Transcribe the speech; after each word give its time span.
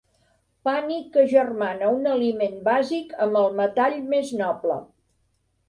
Pànic 0.69 1.11
que 1.17 1.21
agermana 1.27 1.91
un 1.99 2.09
aliment 2.15 2.57
bàsic 2.71 3.15
amb 3.29 3.39
el 3.45 3.55
metall 3.63 3.97
més 4.17 4.35
noble. 4.43 4.83